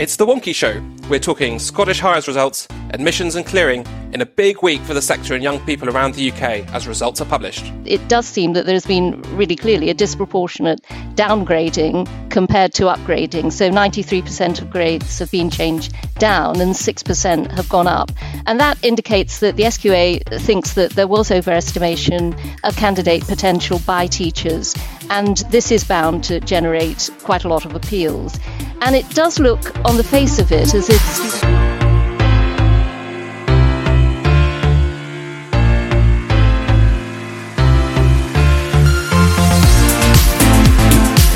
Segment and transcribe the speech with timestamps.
[0.00, 0.82] It's The Wonkhe Show.
[1.10, 5.34] We're talking Scottish Highers results, admissions and clearing in a big week for the sector
[5.34, 7.70] and young people around the UK as results are published.
[7.84, 10.80] It does seem that there's been really clearly a disproportionate
[11.16, 13.52] downgrading compared to upgrading.
[13.52, 18.10] So 93% of grades have been changed down and 6% have gone up.
[18.46, 24.06] And that indicates that the SQA thinks that there was overestimation of candidate potential by
[24.06, 24.74] teachers.
[25.10, 28.38] And this is bound to generate quite a lot of appeals.
[28.80, 31.42] And it does look, on the face of it, as if.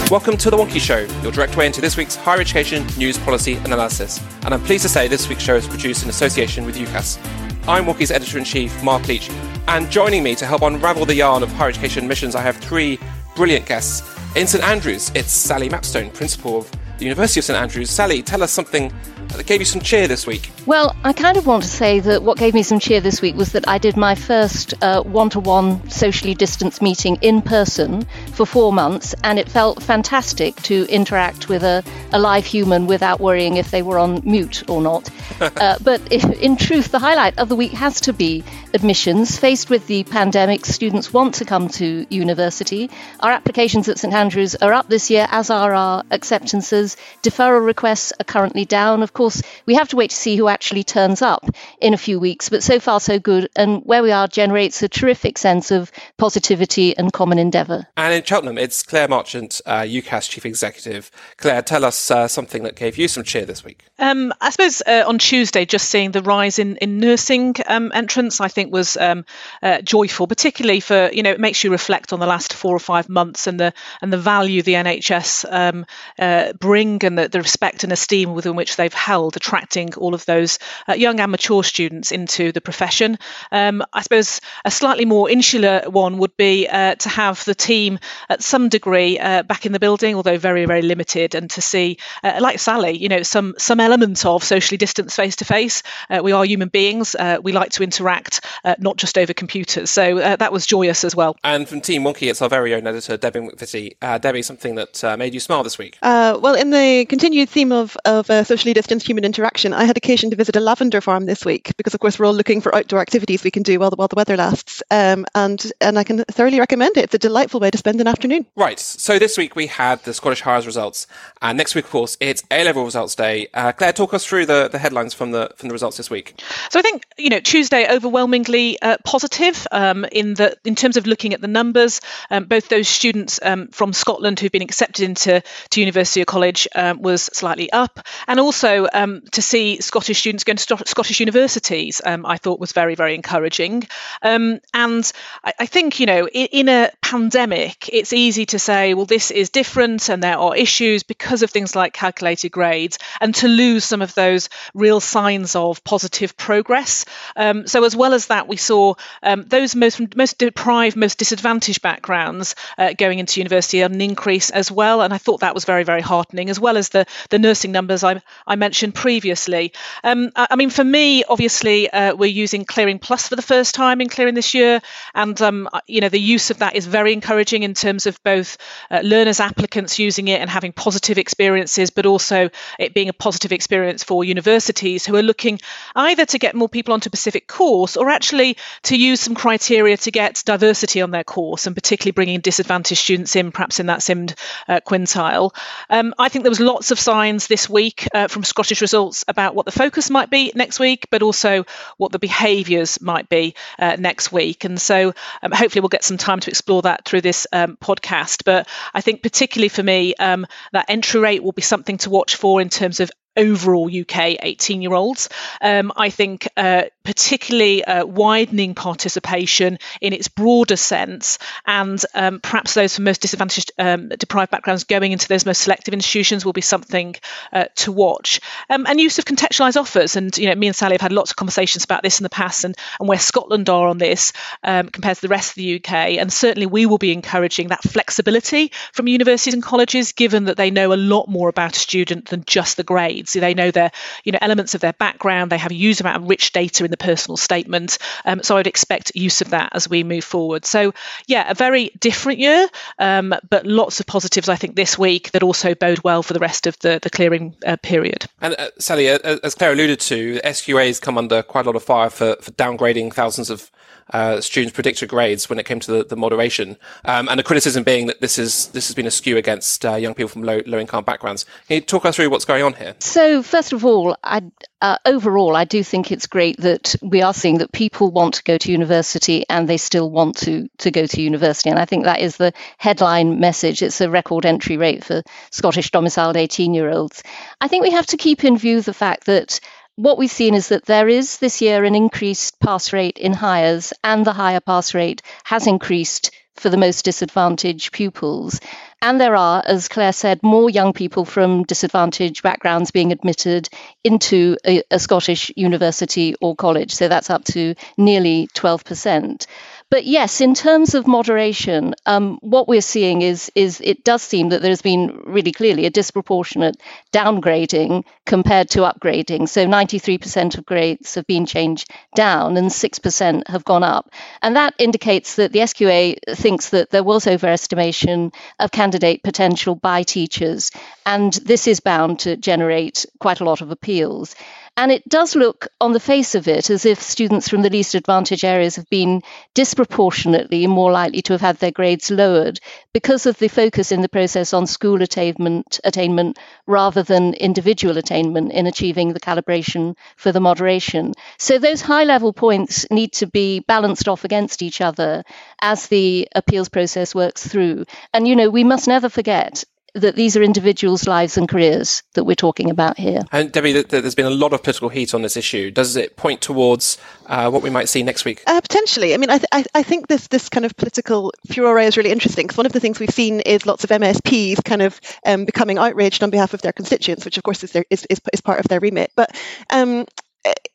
[0.09, 3.55] Welcome to The Wonkhe Show, your direct way into this week's higher education news, policy,
[3.55, 4.21] and analysis.
[4.45, 7.19] And I'm pleased to say this week's show is produced in association with UCAS.
[7.67, 9.31] I'm Wonkhe's editor in chief, Mark Leach,
[9.67, 13.01] and joining me to help unravel the yarn of higher education missions, I have three
[13.35, 14.03] brilliant guests.
[14.37, 17.91] In St Andrews, it's Sally Mapstone, principal of the University of St Andrews.
[17.91, 18.93] Sally, tell us something
[19.29, 20.51] that gave you some cheer this week.
[20.67, 23.37] Well, I kind of want to say that what gave me some cheer this week
[23.37, 28.47] was that I did my first one to one socially distanced meeting in person for
[28.47, 33.57] four months, and it felt fantastic to interact with a, a live human without worrying
[33.57, 35.11] if they were on mute or not.
[35.41, 39.39] uh, but if, in truth, the highlight of the week has to be admissions.
[39.39, 42.91] Faced with the pandemic, students want to come to university.
[43.21, 46.97] Our applications at St Andrews are up this year, as are our acceptances.
[47.23, 49.03] Deferral requests are currently down.
[49.03, 51.45] Of course, we have to wait to see who actually turns up
[51.81, 53.49] in a few weeks, but so far so good.
[53.57, 57.87] And where we are generates a terrific sense of positivity and common endeavour.
[57.97, 61.11] And in Cheltenham, it's Clare Marchant, uh, UCAS Chief Executive.
[61.37, 63.85] Clare, tell us uh, something that gave you some cheer this week.
[63.99, 68.41] Um, I suppose uh, on Tuesday, just seeing the rise in, in nursing um, entrance,
[68.41, 69.25] I think was um,
[69.63, 72.81] uh, joyful, particularly for, you know, it makes you reflect on the last four or
[72.81, 73.73] five months and the
[74.03, 75.87] and the value the NHS um,
[76.19, 80.25] uh, bring and the, the respect and esteem within which they've held, attracting all of
[80.25, 83.19] those uh, young and mature students into the profession.
[83.53, 87.99] Um, I suppose a slightly more insular one would be uh, to have the team
[88.31, 91.99] at some degree uh, back in the building, although very, very limited, and to see,
[92.23, 95.83] uh, like Sally, you know, some some element of socially distanced face to face.
[96.23, 97.15] We are human beings.
[97.15, 99.91] Uh, we like to interact, uh, not just over computers.
[99.91, 101.37] So that was joyous as well.
[101.45, 104.21] And from Team Wonkhe, it's our very own editor, Debbie McVitty.
[104.21, 105.99] Debbie, something that made you smile this week?
[106.03, 110.37] well, in the continued theme of, of socially distanced human interaction, I had occasion to
[110.37, 113.43] visit a lavender farm this week because, of course, we're all looking for outdoor activities
[113.45, 114.83] we can do while the, while the weather lasts.
[114.91, 117.05] Um, and and I can thoroughly recommend it.
[117.05, 118.47] It's a delightful way to spend an afternoon.
[118.57, 118.79] Right.
[118.79, 121.07] So this week we had the Scottish Highers results,
[121.43, 123.49] and next week, of course, it's A level results day.
[123.55, 126.41] Uh, Clare, talk us through the, the headlines from the from the results this week.
[126.71, 131.07] So I think you know Tuesday overwhelmingly uh, positive um, in the in terms of
[131.07, 132.01] looking at the numbers.
[132.31, 136.69] Um, both those students um, from Scotland who've been accepted into to University or College
[136.75, 142.01] um, was slightly up, and also um, to see Scottish students going to Scottish universities,
[142.05, 143.87] um, I thought was very, very encouraging.
[144.23, 145.11] Um, and
[145.43, 149.31] I, I, think, you know, in, in, a pandemic, it's easy to say, well, this
[149.31, 153.85] is different and there are issues because of things like calculated grades, and to lose
[153.85, 157.05] some of those real signs of positive progress.
[157.37, 161.83] Um, so, as well as that, we saw um, those most, most deprived, most disadvantaged
[161.83, 165.03] backgrounds uh, going into university on an increase as well.
[165.03, 168.05] And I thought that was very, very heartening, as well as the, the nursing numbers
[168.05, 169.73] I, I mentioned previously.
[170.03, 174.01] Um, I, mean, for me, obviously, uh, we're using Clearing Plus for the first time
[174.01, 174.81] in Clearing this year,
[175.15, 178.57] and um, you know the use of that is very encouraging in terms of both
[178.91, 183.53] uh, learners, applicants using it and having positive experiences, but also it being a positive
[183.53, 185.61] experience for universities who are looking
[185.95, 190.11] either to get more people onto specific course or actually to use some criteria to
[190.11, 194.37] get diversity on their course, and particularly bringing disadvantaged students in, perhaps in that SIMD
[194.69, 195.55] uh, quintile.
[195.89, 199.55] Um, I think there was lots of signs this week uh, from Scottish results about
[199.55, 201.65] what the focus might be next week, but also
[201.97, 204.65] what the behaviours might be uh, next week.
[204.65, 208.45] And so um, hopefully we'll get some time to explore that through this um, podcast.
[208.45, 212.37] But I think particularly for me, um, that entry rate will be something to watch
[212.37, 215.29] for in terms of overall UK 18 year olds.
[215.61, 222.75] Um, I think uh, particularly uh, widening participation in its broader sense, and um, perhaps
[222.75, 226.63] those from most disadvantaged, um, deprived backgrounds going into those most selective institutions will be
[226.63, 227.15] something
[227.53, 228.41] uh, to watch.
[228.71, 231.31] Um, and use of contextualised offers, and you know, me and Sally have had lots
[231.31, 234.89] of conversations about this in the past, and, and where Scotland are on this um,
[234.89, 235.93] compared to the rest of the UK.
[236.19, 240.71] And certainly, we will be encouraging that flexibility from universities and colleges, given that they
[240.71, 243.33] know a lot more about a student than just the grades.
[243.33, 243.91] So they know their,
[244.25, 245.53] you know, elements of their background.
[245.53, 247.99] They have a huge amount of rich data in the personal statement.
[248.25, 250.65] Um, so I'd expect use of that as we move forward.
[250.65, 250.95] So
[251.27, 252.69] yeah, a very different year,
[252.99, 256.39] um, but lots of positives I think this week that also bode well for the
[256.39, 258.27] rest of the the clearing uh, period.
[258.41, 261.77] And uh, Sally, uh, as Clare alluded to, SQA has come under quite a lot
[261.77, 263.71] of fire for, for downgrading thousands of
[264.13, 267.83] uh, students' predicted grades when it came to the, the moderation, um, and the criticism
[267.83, 270.61] being that this is this has been a skew against uh, young people from low
[270.67, 271.45] low income backgrounds.
[271.69, 272.95] Can you talk us through what's going on here?
[273.01, 274.43] So first of all, I,
[274.81, 278.43] uh, overall, I do think it's great that we are seeing that people want to
[278.43, 282.05] go to university and they still want to to go to university, and I think
[282.05, 283.83] that is the headline message.
[283.83, 287.23] It's a record entry rate for Scottish domiciled 18 year olds.
[287.61, 289.61] I think we have to keep in view the fact that
[289.97, 293.93] what we've seen is that there is this year an increased pass rate in Highers,
[294.03, 298.61] and the higher pass rate has increased for the most disadvantaged pupils.
[299.03, 303.69] And there are, as Clare said, more young people from disadvantaged backgrounds being admitted
[304.03, 306.95] into a, a Scottish university or college.
[306.95, 309.47] So that's up to nearly 12%.
[309.95, 314.49] But yes, in terms of moderation, um, what we're seeing is is it does seem
[314.49, 316.83] that there's been really clearly a disproportionate
[317.13, 319.49] downgrading compared to upgrading.
[319.49, 324.11] So 93% of grades have been changed down, and 6% have gone up,
[324.43, 330.03] and that indicates that the SQA thinks that there was overestimation of candidate potential by
[330.03, 330.73] teachers,
[331.07, 334.35] and this is bound to generate quite a lot of appeals.
[334.77, 337.95] And it does look, on the face of it, as if students from the least
[337.95, 339.23] advantaged areas have been
[339.55, 342.59] disproportionately more likely to have had their grades lowered
[342.93, 348.51] because of the focus in the process on school attainment, attainment rather than individual attainment
[348.51, 351.13] in achieving the calibration for the moderation.
[351.39, 355.23] So those high level points need to be balanced off against each other
[355.61, 357.85] as the appeals process works through.
[358.13, 359.63] And, you know, we must never forget
[359.95, 363.23] that these are individuals' lives and careers that we're talking about here.
[363.31, 365.71] And Debbie, there's been a lot of political heat on this issue.
[365.71, 368.43] Does it point towards uh, what we might see next week?
[368.47, 369.15] Uh, potentially.
[369.15, 372.11] I mean, I, th- I, I, think this this kind of political furore is really
[372.11, 375.45] interesting because one of the things we've seen is lots of MSPs kind of um,
[375.45, 378.41] becoming outraged on behalf of their constituents, which of course is, their, is, is, is
[378.41, 379.13] part of their remit.
[379.15, 379.37] But
[379.71, 380.07] um,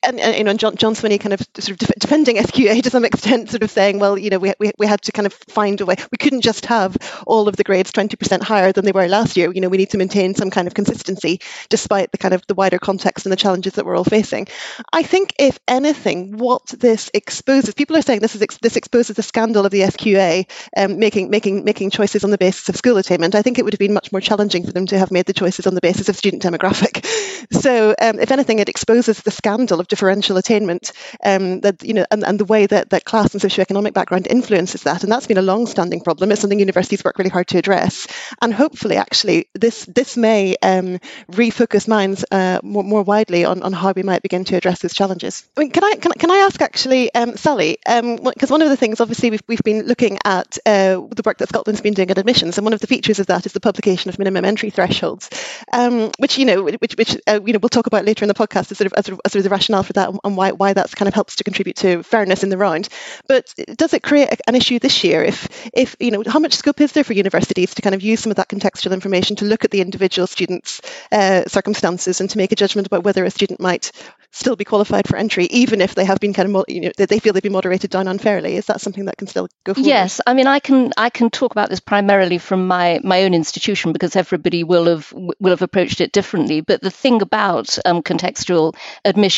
[0.03, 3.05] and, and, you know, John, John Swinney kind of sort of defending SQA to some
[3.05, 5.79] extent, sort of saying, well, you know, we, we, we had to kind of find
[5.81, 5.95] a way.
[6.11, 9.51] We couldn't just have all of the grades 20% higher than they were last year.
[9.53, 12.55] You know, we need to maintain some kind of consistency despite the kind of the
[12.55, 14.47] wider context and the challenges that we're all facing.
[14.91, 19.23] I think, if anything, what this exposes, people are saying this is this exposes the
[19.23, 23.35] scandal of the SQA um, making making making choices on the basis of school attainment.
[23.35, 25.33] I think it would have been much more challenging for them to have made the
[25.33, 27.05] choices on the basis of student demographic.
[27.51, 30.91] So, um, if anything, it exposes the scandal of differential attainment
[31.23, 34.83] um, that you know and, and the way that, that class and socioeconomic background influences
[34.83, 35.03] that.
[35.03, 36.31] And that's been a long-standing problem.
[36.31, 38.07] It's something universities work really hard to address.
[38.41, 40.99] And hopefully actually this this may um,
[41.31, 44.93] refocus minds uh, more, more widely on, on how we might begin to address those
[44.93, 45.47] challenges.
[45.57, 48.69] I mean can I can, can I ask actually um, Sally because um, one of
[48.69, 52.11] the things obviously we've, we've been looking at uh, the work that Scotland's been doing
[52.11, 54.69] at admissions and one of the features of that is the publication of minimum entry
[54.69, 55.29] thresholds
[55.73, 58.33] um, which you know which which uh, you know we'll talk about later in the
[58.33, 60.73] podcast as sort of as, sort of, as the rationale for that and why, why
[60.73, 62.89] that's kind of helps to contribute to fairness in the round.
[63.27, 66.81] But does it create an issue this year if, if you know, how much scope
[66.81, 69.65] is there for universities to kind of use some of that contextual information to look
[69.65, 73.59] at the individual students' uh, circumstances and to make a judgment about whether a student
[73.59, 73.91] might
[74.31, 77.19] still be qualified for entry, even if they have been kind of, you know, they
[77.19, 78.55] feel they've been moderated down unfairly?
[78.55, 79.87] Is that something that can still go forward?
[79.87, 83.33] Yes, I mean, I can I can talk about this primarily from my my own
[83.33, 86.61] institution because everybody will have will have approached it differently.
[86.61, 88.75] But the thing about um, contextual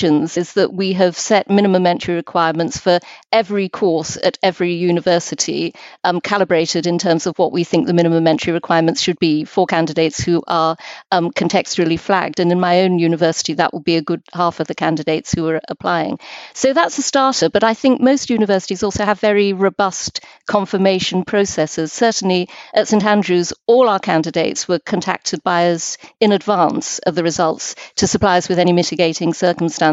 [0.04, 3.00] is that we have set minimum entry requirements for
[3.32, 8.26] every course at every university, um, calibrated in terms of what we think the minimum
[8.26, 10.76] entry requirements should be for candidates who are
[11.12, 12.40] um, contextually flagged.
[12.40, 15.48] And in my own university, that will be a good half of the candidates who
[15.48, 16.18] are applying.
[16.54, 17.50] So that's a starter.
[17.50, 21.94] But I think most universities also have very robust confirmation processes.
[21.94, 27.24] Certainly at St Andrews, all our candidates were contacted by us in advance of the
[27.24, 29.91] results to supply us with any mitigating circumstances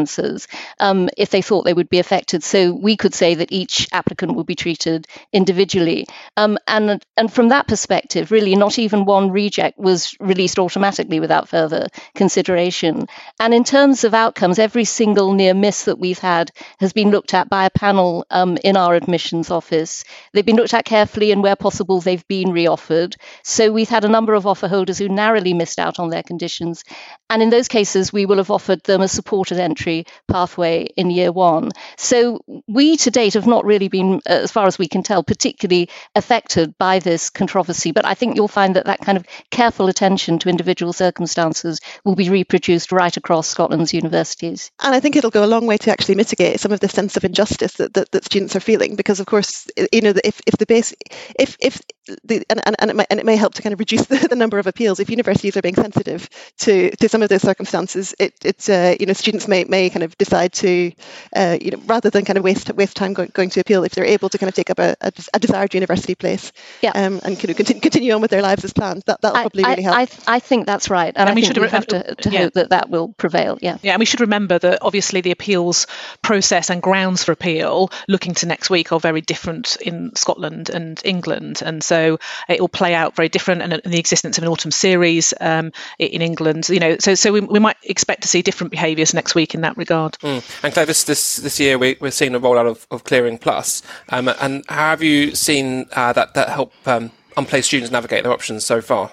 [0.79, 2.43] um, if they thought they would be affected.
[2.43, 6.07] So we could say that each applicant would be treated individually.
[6.37, 11.49] Um, and, and from that perspective, really, not even one reject was released automatically without
[11.49, 13.07] further consideration.
[13.39, 17.33] And in terms of outcomes, every single near miss that we've had has been looked
[17.33, 20.03] at by a panel um, in our admissions office.
[20.33, 23.15] They've been looked at carefully, and where possible, they've been reoffered.
[23.43, 26.83] So we've had a number of offer holders who narrowly missed out on their conditions.
[27.29, 29.78] And in those cases, we will have offered them a supported entry
[30.27, 31.71] pathway in year one.
[31.97, 35.23] So we to date have not really been, uh, as far as we can tell,
[35.23, 37.91] particularly affected by this controversy.
[37.91, 42.15] But I think you'll find that that kind of careful attention to individual circumstances will
[42.15, 44.71] be reproduced right across Scotland's universities.
[44.81, 47.17] And I think it'll go a long way to actually mitigate some of the sense
[47.17, 50.57] of injustice that, that, that students are feeling, because of course, you know, if, if
[50.57, 50.93] the base,
[51.39, 51.81] if if
[52.23, 54.27] the, and, and, and, it might, and it may help to kind of reduce the,
[54.29, 54.99] the number of appeals.
[54.99, 59.05] If universities are being sensitive to, to some of those circumstances, it, it's uh, you
[59.05, 60.91] know students may, may kind of decide to
[61.35, 63.93] uh, you know rather than kind of waste waste time going, going to appeal if
[63.93, 66.91] they're able to kind of take up a, a, a desired university place yeah.
[66.91, 69.03] um, and kind of continue, continue on with their lives as planned.
[69.05, 69.95] That that'll probably I, really help.
[69.95, 72.29] I, I think that's right, and, and I we think should we have to, to
[72.29, 72.39] yeah.
[72.39, 73.57] hope that that will prevail.
[73.61, 75.87] Yeah, yeah, and we should remember that obviously the appeals
[76.21, 81.01] process and grounds for appeal looking to next week are very different in Scotland and
[81.05, 83.61] England, and so it will play out very different.
[83.61, 87.31] And, and the existence of an autumn series um, in England, you know, so so
[87.31, 90.13] we, we might expect to see different behaviours next week in that regard.
[90.19, 90.63] Mm.
[90.63, 94.29] And this this, this year we, are seeing a rollout of, of Clearing Plus, um,
[94.41, 98.65] and how have you seen uh, that that help um, unplaced students navigate their options
[98.65, 99.11] so far?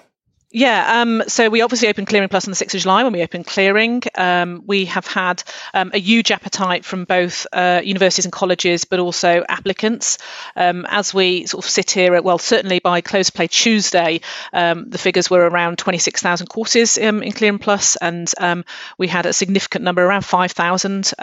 [0.57, 3.21] Yeah, um, so we obviously opened Clearing Plus on the 6th of July when we
[3.21, 4.01] opened Clearing.
[4.17, 8.99] Um, we have had um, a huge appetite from both uh, universities and colleges, but
[8.99, 10.17] also applicants.
[10.55, 14.21] Um, as we sort of sit here, well, certainly by close play Tuesday,
[14.51, 18.33] um, the figures were around 26,000 courses um, in Clearing Plus, and
[18.97, 21.13] we had a significant number, around 5,000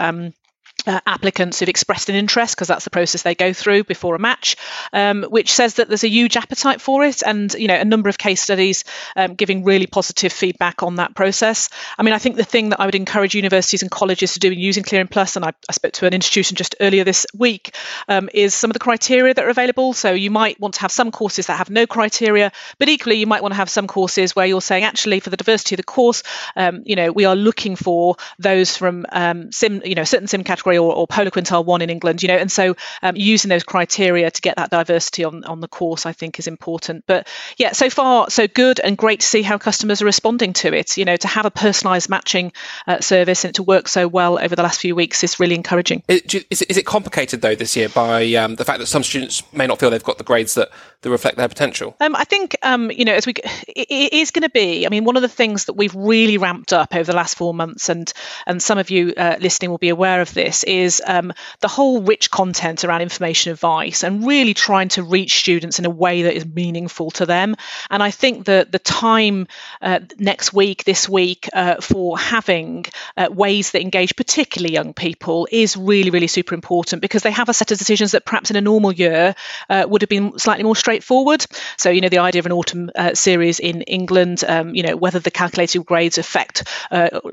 [0.87, 4.19] uh, applicants who've expressed an interest because that's the process they go through before a
[4.19, 4.55] match,
[4.93, 8.09] um, which says that there's a huge appetite for it, and you know a number
[8.09, 8.83] of case studies
[9.15, 11.69] um, giving really positive feedback on that process.
[11.97, 14.51] I mean, I think the thing that I would encourage universities and colleges to do
[14.51, 17.75] in using Clearing Plus, and I, I spoke to an institution just earlier this week,
[18.07, 19.93] um, is some of the criteria that are available.
[19.93, 23.27] So you might want to have some courses that have no criteria, but equally you
[23.27, 25.83] might want to have some courses where you're saying actually for the diversity of the
[25.83, 26.23] course,
[26.55, 30.43] um, you know, we are looking for those from um, sim, you know, certain sim
[30.65, 33.63] category or, or POLAR quintile one in England, you know, and so um, using those
[33.63, 37.05] criteria to get that diversity on, on the course, I think, is important.
[37.07, 40.73] But yeah, so far so good and great to see how customers are responding to
[40.73, 40.97] it.
[40.97, 42.51] You know, to have a personalised matching
[42.87, 46.03] uh, service and to work so well over the last few weeks is really encouraging.
[46.07, 49.03] Is, is, it, is it complicated though this year by um, the fact that some
[49.03, 50.69] students may not feel they've got the grades that,
[51.01, 51.95] that reflect their potential?
[51.99, 53.33] Um, I think um, you know, as we
[53.67, 54.85] it, it is going to be.
[54.85, 57.53] I mean, one of the things that we've really ramped up over the last four
[57.53, 58.11] months, and
[58.47, 62.01] and some of you uh, listening will be aware of this, is um, the whole
[62.01, 66.35] rich content around information advice and really trying to reach students in a way that
[66.35, 67.55] is meaningful to them.
[67.89, 69.47] And I think that the time
[69.81, 72.85] uh, next week, this week, uh, for having
[73.17, 77.49] uh, ways that engage particularly young people is really, really super important because they have
[77.49, 79.35] a set of decisions that perhaps in a normal year
[79.69, 81.45] uh, would have been slightly more straightforward.
[81.77, 84.95] So, you know, the idea of an autumn uh, series in England, um, you know,
[84.95, 86.63] whether the calculated grades affect,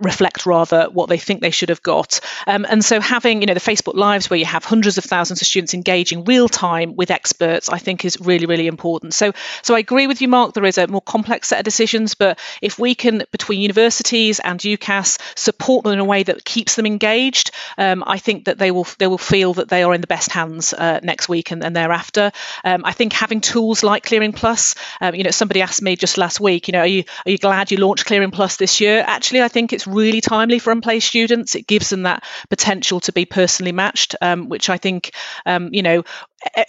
[0.01, 2.21] reflect rather what they think they should have got.
[2.47, 5.43] Um, and so having, you know, the Facebook Lives where you have hundreds of thousands
[5.43, 9.13] of students engaging real time with experts, I think is really, really important.
[9.13, 10.55] So, so I agree with you, Mark.
[10.55, 14.59] There is a more complex set of decisions, but if we can, between universities and
[14.59, 18.71] UCAS, support them in a way that keeps them engaged, um, I think that they
[18.71, 21.63] will they will feel that they are in the best hands uh, next week and,
[21.63, 22.33] and thereafter.
[22.65, 26.17] Um, I think having tools like Clearing Plus, um, you know, somebody asked me just
[26.17, 29.05] last week, you know, are you are you glad you launched Clearing Plus this year?
[29.07, 31.55] Actually, I think it's really timely for unplaced students.
[31.55, 35.13] It gives them that potential to be personally matched, um, which I think,
[35.47, 36.05] um, you know,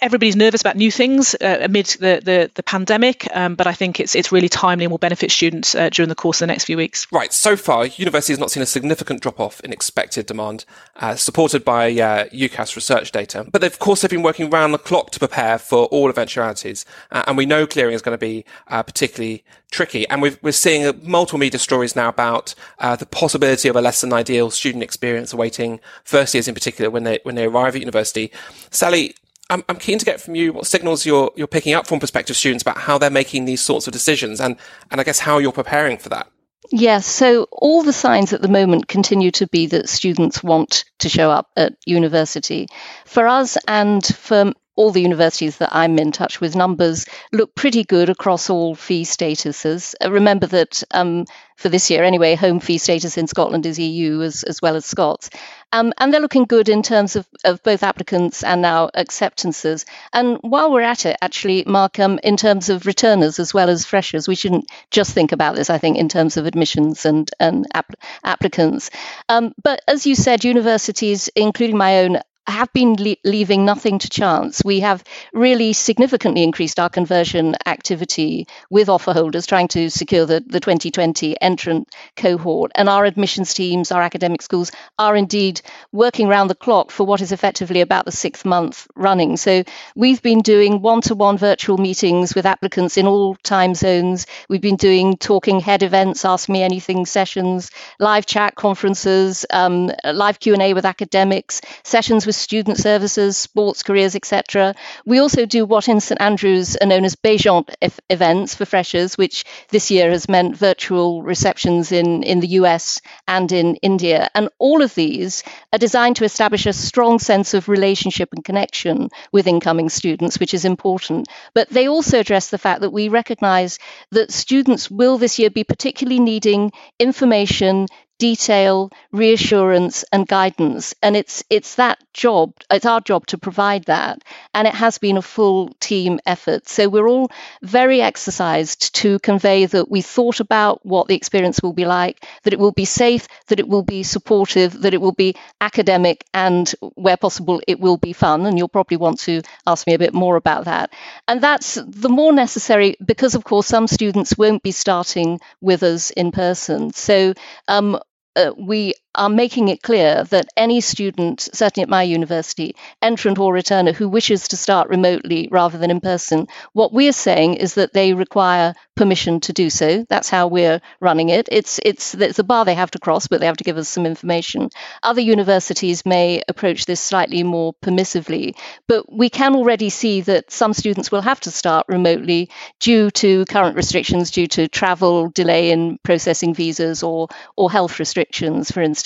[0.00, 4.00] everybody's nervous about new things uh, amid the the, the pandemic, um, but I think
[4.00, 6.64] it's it's really timely and will benefit students uh, during the course of the next
[6.64, 7.06] few weeks.
[7.12, 7.32] Right.
[7.32, 10.64] So far, university has not seen a significant drop off in expected demand,
[10.96, 13.46] uh, supported by uh, UCAS research data.
[13.50, 17.24] But of course, they've been working round the clock to prepare for all eventualities, uh,
[17.26, 20.08] and we know clearing is going to be uh, particularly tricky.
[20.08, 24.12] And we are seeing multiple media stories now about the possibility of a less than
[24.12, 28.30] ideal student experience awaiting first in particular when they when they arrive at university.
[28.70, 29.14] Sally,
[29.50, 32.36] I'm, I'm keen to get from you what signals you're you're picking up from prospective
[32.36, 34.56] students about how they're making these sorts of decisions, and
[34.90, 36.28] and I guess how you're preparing for that.
[36.70, 41.08] Yes, so all the signs at the moment continue to be that students want to
[41.10, 42.68] show up at university.
[43.04, 47.84] For us and for all the universities that I'm in touch with, numbers look pretty
[47.84, 49.94] good across all fee statuses.
[50.04, 51.26] Uh, remember that um,
[51.56, 54.84] for this year, anyway, home fee status in Scotland is EU as, as well as
[54.84, 55.30] Scots.
[55.72, 59.86] Um, and they're looking good in terms of, of both applicants and now acceptances.
[60.12, 63.84] And while we're at it, actually, Mark, um, in terms of returners as well as
[63.84, 67.66] freshers, we shouldn't just think about this, I think, in terms of admissions and, and
[67.74, 68.90] app- applicants.
[69.28, 74.08] Um, but as you said, universities, including my own, have been le- leaving nothing to
[74.08, 74.62] chance.
[74.64, 80.42] We have really significantly increased our conversion activity with offer holders trying to secure the,
[80.46, 82.72] the 2020 entrant cohort.
[82.74, 87.20] And our admissions teams, our academic schools are indeed working round the clock for what
[87.20, 89.36] is effectively about the sixth month running.
[89.36, 89.64] So
[89.96, 94.26] we've been doing one to one virtual meetings with applicants in all time zones.
[94.48, 100.40] We've been doing talking head events, ask me anything sessions, live chat conferences, um, live
[100.40, 104.74] Q&A with academics, sessions with student services, sports careers, etc.
[105.06, 107.74] We also do what in St Andrews are known as Bejant
[108.10, 113.50] events for freshers, which this year has meant virtual receptions in, in the US and
[113.52, 114.28] in India.
[114.34, 119.08] And all of these are designed to establish a strong sense of relationship and connection
[119.32, 121.28] with incoming students, which is important.
[121.54, 123.78] But they also address the fact that we recognize
[124.10, 127.86] that students will this year be particularly needing information,
[128.18, 130.94] detail, reassurance, and guidance.
[131.02, 134.22] And it's it's that job, it's our job to provide that.
[134.54, 136.68] And it has been a full team effort.
[136.68, 137.30] So we're all
[137.62, 142.52] very exercised to convey that we thought about what the experience will be like, that
[142.52, 146.72] it will be safe, that it will be supportive, that it will be academic, and
[146.94, 148.46] where possible, it will be fun.
[148.46, 150.92] And you'll probably want to ask me a bit more about that.
[151.28, 156.10] And that's the more necessary because, of course, some students won't be starting with us
[156.10, 156.92] in person.
[156.92, 157.34] So
[157.68, 157.98] um,
[158.36, 163.54] uh, we are making it clear that any student, certainly at my university, entrant or
[163.54, 167.92] returner who wishes to start remotely rather than in person, what we're saying is that
[167.92, 170.04] they require permission to do so.
[170.08, 171.48] That's how we're running it.
[171.52, 173.88] It's it's it's a bar they have to cross, but they have to give us
[173.88, 174.70] some information.
[175.02, 178.56] Other universities may approach this slightly more permissively,
[178.88, 183.44] but we can already see that some students will have to start remotely due to
[183.46, 189.03] current restrictions, due to travel delay in processing visas or or health restrictions, for instance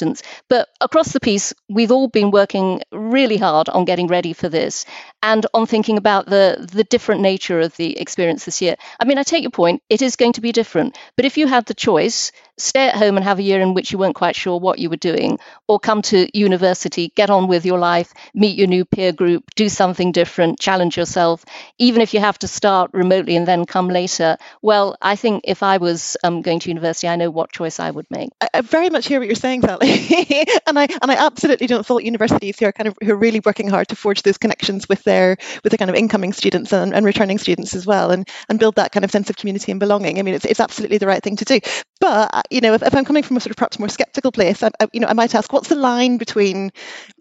[0.49, 4.85] But across the piece, we've all been working really hard on getting ready for this
[5.23, 8.77] and on thinking about the, the different nature of the experience this year.
[9.01, 10.97] I mean, I take your point, it is going to be different.
[11.17, 13.93] But if you had the choice, stay at home and have a year in which
[13.93, 17.65] you weren't quite sure what you were doing, or come to university, get on with
[17.65, 21.45] your life, meet your new peer group, do something different, challenge yourself,
[21.79, 24.37] even if you have to start remotely and then come later.
[24.63, 27.91] Well, I think if I was um, going to university, I know what choice I
[27.91, 28.31] would make.
[28.41, 29.89] I, I very much hear what you're saying, Sally,
[30.67, 33.41] and I and I absolutely don't fault universities who are kind of who are really
[33.45, 36.95] working hard to forge those connections with their with the kind of incoming students and,
[36.95, 39.81] and returning students as well, and and build that kind of sense of community and
[39.81, 40.19] belonging.
[40.19, 41.61] I mean, it's it's absolutely the right thing to do.
[42.01, 44.63] But you know, if, if I'm coming from a sort of perhaps more skeptical place,
[44.63, 46.71] I, I, you know, I might ask, what's the line between,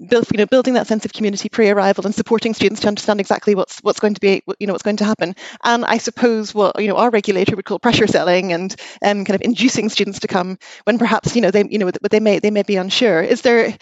[0.09, 3.55] build, you know, building that sense of community pre-arrival and supporting students to understand exactly
[3.55, 6.79] what's what's going to be, you know, what's going to happen, and I suppose what
[6.81, 10.27] you know our regulator would call pressure selling and um, kind of inducing students to
[10.27, 13.21] come when perhaps you know they you know they may they may be unsure.
[13.21, 13.75] Is there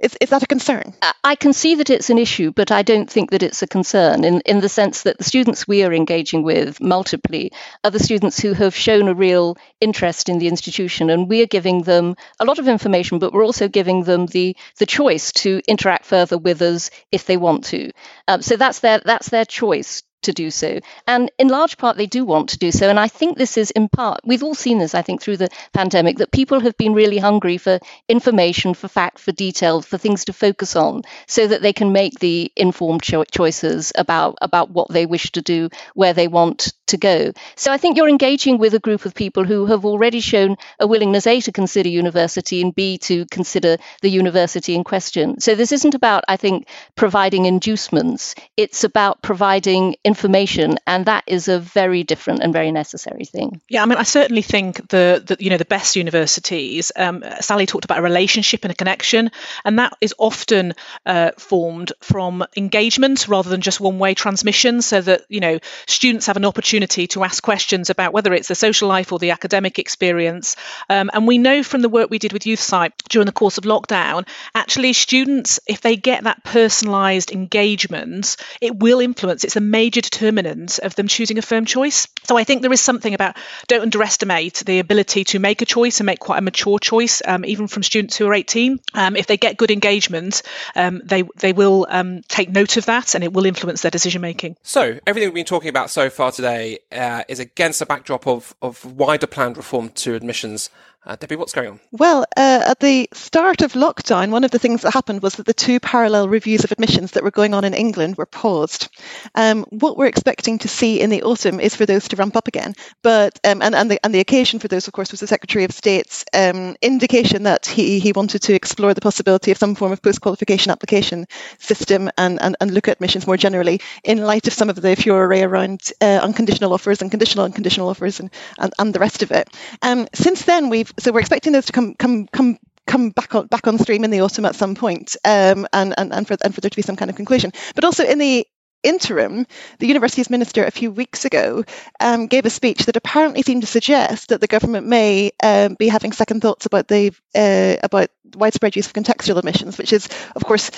[0.00, 0.94] is, is that a concern?
[1.22, 4.24] I can see that it's an issue, but I don't think that it's a concern
[4.24, 7.48] in, in the sense that the students we are engaging with multiply
[7.84, 11.10] are the students who have shown a real interest in the institution.
[11.10, 14.56] And we are giving them a lot of information, but we're also giving them the,
[14.78, 17.90] the choice to interact further with us if they want to.
[18.26, 20.80] Um, so that's their, that's their choice to do so.
[21.06, 22.88] And in large part, they do want to do so.
[22.88, 25.48] And I think this is in part, we've all seen this, I think, through the
[25.72, 27.78] pandemic, that people have been really hungry for
[28.08, 32.18] information, for fact, for detail, for things to focus on so that they can make
[32.18, 36.96] the informed cho- choices about, about what they wish to do, where they want to
[36.96, 37.32] go.
[37.56, 40.86] So I think you're engaging with a group of people who have already shown a
[40.86, 45.40] willingness, A, to consider university and B, to consider the university in question.
[45.40, 48.34] So this isn't about, I think, providing inducements.
[48.56, 53.60] It's about providing information, and that is a very different and very necessary thing.
[53.68, 56.90] Yeah, I mean, I certainly think the, you know the best universities.
[56.96, 59.30] Um, Sally talked about a relationship and a connection,
[59.64, 60.74] and that is often
[61.06, 64.82] uh, formed from engagement rather than just one-way transmission.
[64.82, 68.54] So that you know students have an opportunity to ask questions about whether it's the
[68.56, 70.56] social life or the academic experience.
[70.88, 73.64] Um, and we know from the work we did with YouthSight during the course of
[73.64, 79.44] lockdown, actually students, if they get that personalised engagement, it will influence.
[79.44, 82.08] It's a major major determinant of them choosing a firm choice.
[82.24, 83.36] So I think there is something about
[83.68, 87.44] don't underestimate the ability to make a choice and make quite a mature choice, um,
[87.44, 88.78] even from students who are 18.
[88.94, 90.42] Um, if they get good engagement,
[90.74, 94.22] um, they they will um, take note of that, and it will influence their decision
[94.22, 94.56] making.
[94.62, 98.54] So everything we've been talking about so far today uh, is against a backdrop of
[98.62, 100.70] of wider planned reform to admissions
[101.06, 101.80] uh, Debbie, what's going on?
[101.92, 105.46] Well, uh, at the start of lockdown, one of the things that happened was that
[105.46, 108.88] the two parallel reviews of admissions that were going on in England were paused.
[109.34, 112.48] Um, what we're expecting to see in the autumn is for those to ramp up
[112.48, 112.74] again.
[113.02, 115.64] But um, and and the and the occasion for those, of course, was the Secretary
[115.64, 119.92] of State's um, indication that he he wanted to explore the possibility of some form
[119.92, 121.26] of post qualification application
[121.58, 124.96] system and, and and look at admissions more generally in light of some of the
[124.96, 129.30] furore around uh, unconditional offers and conditional unconditional offers and, and and the rest of
[129.30, 129.48] it.
[129.80, 133.46] Um, since then, we've so we're expecting those to come come come come back on
[133.46, 136.54] back on stream in the autumn at some point, um, and, and and for and
[136.54, 137.52] for there to be some kind of conclusion.
[137.74, 138.46] But also in the
[138.82, 139.46] interim,
[139.78, 141.64] the university's minister a few weeks ago
[142.00, 145.88] um, gave a speech that apparently seemed to suggest that the government may um, be
[145.88, 150.44] having second thoughts about the uh, about widespread use of contextual admissions, which is, of
[150.44, 150.70] course,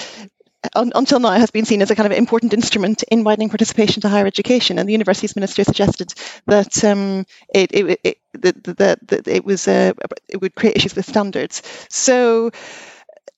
[0.74, 4.00] un, until now has been seen as a kind of important instrument in widening participation
[4.02, 4.78] to higher education.
[4.78, 6.14] And the universities minister suggested
[6.46, 9.92] that um, it, it, it, that, that, it was uh,
[10.28, 11.62] it would create issues with standards.
[11.88, 12.50] So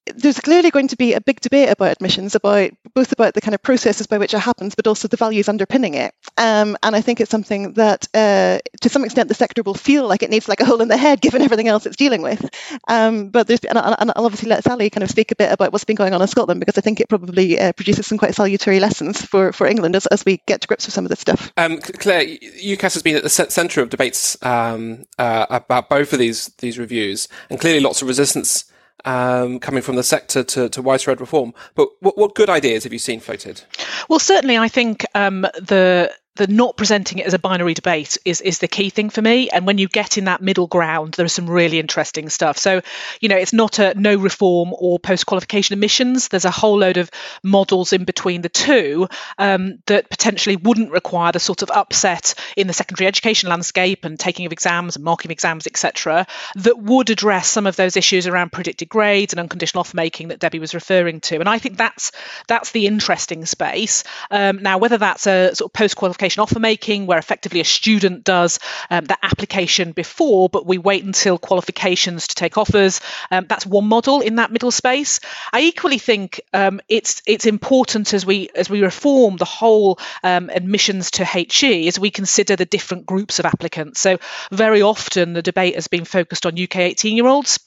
[0.07, 3.55] there's clearly going to be a big debate about admissions, about both about the kind
[3.55, 6.15] of processes by which it happens, but also the values underpinning it.
[6.37, 10.07] Um, and I think it's something that, uh, to some extent, the sector will feel
[10.07, 12.49] like it needs like a hole in the head, given everything else it's dealing with.
[12.89, 15.73] Um, but there's, and, and, I'll obviously let Sally kind of speak a bit about
[15.73, 18.35] what's been going on in Scotland because I think it probably uh, produces some quite
[18.35, 21.21] salutary lessons for, for England as, as we get to grips with some of this
[21.21, 21.53] stuff.
[21.57, 26.19] Um, Clare, UCAS has been at the centre of debates um, uh, about both of
[26.19, 28.65] these these reviews, and clearly lots of resistance
[29.05, 31.55] um, coming from the sector to, to widespread reform.
[31.75, 33.63] But what, what good ideas have you seen floated?
[34.09, 38.41] Well, certainly, I think um, the the not presenting it as a binary debate is
[38.41, 39.49] is the key thing for me.
[39.51, 42.59] And when you get in that middle ground, there is some really interesting stuff.
[42.59, 42.83] So,
[43.21, 46.29] you know, it's not a no reform or post qualification admissions.
[46.29, 47.11] There's a whole load of
[47.43, 52.67] models in between the two um, that potentially wouldn't require the sort of upset in
[52.67, 56.27] the secondary education landscape and taking of exams and marking exams, etc.
[56.57, 60.41] That would address some of those issues around predicted grades and unconditional offer making that
[60.41, 61.39] Debbie was referring to.
[61.39, 62.11] And I think that's
[62.49, 64.03] that's the interesting space.
[64.33, 67.65] Um, now, whether that's a sort of post qualification application offer making, where effectively a
[67.65, 68.59] student does
[68.91, 73.01] um, the application before, but we wait until qualifications to take offers.
[73.31, 75.21] Um, that's one model in that middle space.
[75.53, 80.49] I equally think um, it's it's important as we as we reform the whole um,
[80.49, 84.01] admissions to HE as we consider the different groups of applicants.
[84.01, 84.19] So
[84.51, 87.59] very often the debate has been focused on UK 18 year olds.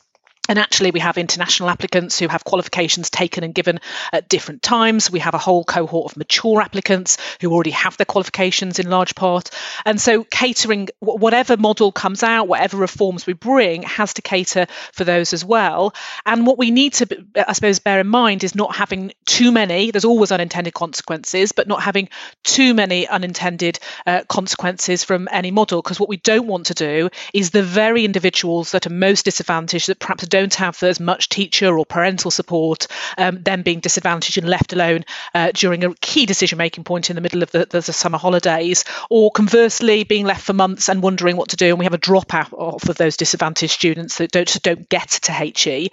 [0.48, 3.80] And actually, we have international applicants who have qualifications taken and given
[4.14, 5.12] at different times.
[5.12, 9.16] We have a whole cohort of mature applicants who already have their qualifications in large
[9.16, 9.50] part.
[9.86, 15.04] And so, catering, whatever model comes out, whatever reforms we bring, has to cater for
[15.04, 15.94] those as well.
[16.26, 19.92] And what we need to, I suppose, bear in mind is not having too many,
[19.92, 22.10] there's always unintended consequences, but not having
[22.44, 25.82] too many unintended uh, consequences from any model.
[25.82, 29.88] Because what we don't want to do is the very individuals that are most disadvantaged,
[29.88, 34.38] that perhaps don't don't have as much teacher or parental support, um, then being disadvantaged
[34.38, 37.66] and left alone uh, during a key decision making point in the middle of the,
[37.66, 41.70] the, summer holidays, or conversely being left for months and wondering what to do.
[41.70, 45.10] And we have a drop out off of those disadvantaged students that don't don't get
[45.10, 45.90] to HE.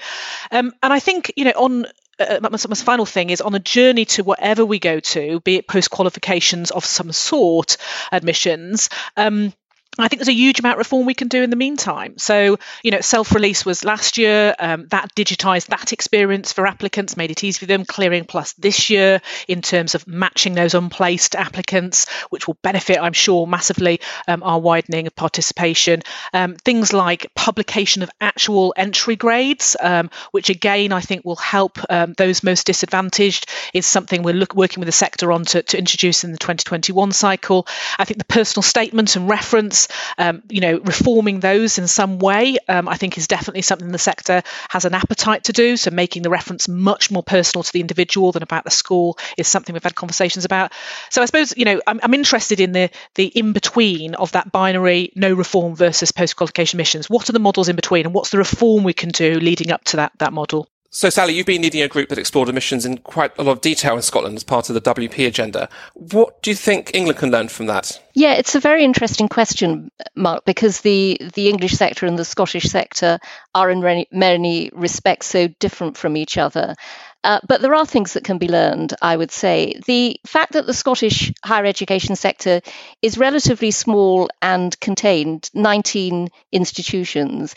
[0.50, 1.86] Um, and I think you know on
[2.18, 5.56] uh, my, my, final thing is on a journey to whatever we go to, be
[5.56, 7.76] it post qualifications of some sort,
[8.12, 8.88] admissions.
[9.16, 9.52] Um,
[9.98, 12.18] I think there's a huge amount of reform we can do in the meantime.
[12.18, 14.54] So, you know, self release was last year.
[14.58, 17.84] Um, that digitised that experience for applicants, made it easy for them.
[17.84, 23.12] Clearing Plus this year in terms of matching those unplaced applicants, which will benefit, I'm
[23.12, 26.02] sure, massively um, our widening of participation.
[26.32, 31.78] Um, things like publication of actual entry grades, um, which again I think will help
[31.88, 35.78] um, those most disadvantaged, is something we're look, working with the sector on to, to
[35.78, 37.66] introduce in the 2021 cycle.
[37.98, 39.83] I think the personal statement and reference
[40.18, 43.98] um, you know, reforming those in some way, um, I think is definitely something the
[43.98, 45.76] sector has an appetite to do.
[45.76, 49.48] So making the reference much more personal to the individual than about the school is
[49.48, 50.72] something we've had conversations about.
[51.10, 54.52] So I suppose, you know, I'm, I'm interested in the the in between of that
[54.52, 57.08] binary no reform versus post qualification missions.
[57.08, 59.84] What are the models in between, and what's the reform we can do leading up
[59.84, 60.68] to that that model?
[60.94, 63.60] So, Sally, you've been leading a group that explored admissions in quite a lot of
[63.60, 65.68] detail in Scotland as part of the WP agenda.
[65.94, 68.00] What do you think England can learn from that?
[68.14, 72.66] Yeah, it's a very interesting question, Mark, because the, the English sector and the Scottish
[72.66, 73.18] sector
[73.56, 76.76] are in many, respects so different from each other.
[77.24, 79.80] Uh, but there are things that can be learned, I would say.
[79.86, 82.60] The fact that the Scottish higher education sector
[83.02, 87.56] is relatively small and contained, 19 institutions,